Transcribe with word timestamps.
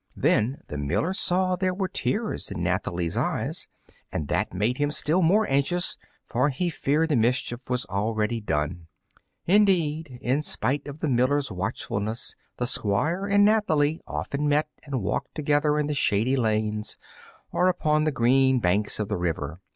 Then 0.15 0.63
the 0.67 0.79
miller 0.79 1.13
saw 1.13 1.55
there 1.55 1.75
were 1.75 1.87
tears 1.87 2.49
in 2.49 2.63
Nathalie's 2.63 3.15
eyes, 3.15 3.67
and 4.11 4.29
that 4.29 4.51
made 4.51 4.79
him 4.79 4.89
still 4.89 5.21
more 5.21 5.47
anxious, 5.47 5.95
for 6.25 6.49
he 6.49 6.71
feared 6.71 7.09
the 7.09 7.15
mischief 7.15 7.69
was 7.69 7.85
already 7.85 8.41
done. 8.41 8.87
Indeed, 9.45 10.17
in 10.23 10.41
spite 10.41 10.87
of 10.87 11.01
the 11.01 11.07
miller's 11.07 11.51
watchfulness, 11.51 12.33
the 12.57 12.65
Squire 12.65 13.27
and 13.27 13.45
Nathalie 13.45 14.01
often 14.07 14.49
met 14.49 14.69
and 14.83 15.03
walked 15.03 15.35
together 15.35 15.77
in 15.77 15.85
the 15.85 15.93
shady 15.93 16.35
lanes 16.35 16.97
or 17.51 17.67
upon 17.67 18.03
the 18.03 18.11
green 18.11 18.57
banks 18.59 18.97
of 18.99 19.07
the 19.07 19.17
river. 19.17 19.59